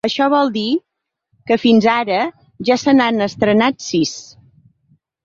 [0.07, 0.61] Això vol dir
[1.51, 2.21] que fins ara
[2.71, 4.15] ja se n’han estrenat sis.